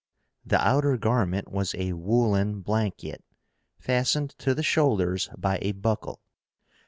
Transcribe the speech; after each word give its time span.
The 0.43 0.59
outer 0.59 0.97
garment 0.97 1.51
was 1.51 1.75
a 1.75 1.93
woollen 1.93 2.61
blanket, 2.61 3.23
fastened 3.77 4.31
to 4.39 4.55
the 4.55 4.63
shoulders 4.63 5.29
by 5.37 5.59
a 5.61 5.73
buckle. 5.73 6.23